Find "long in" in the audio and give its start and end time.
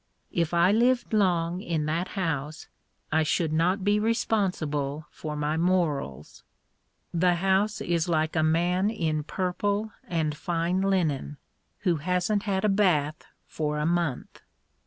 1.13-1.85